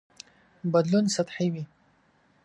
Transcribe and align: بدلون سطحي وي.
بدلون 0.73 1.05
سطحي 1.15 1.47
وي. 1.53 1.63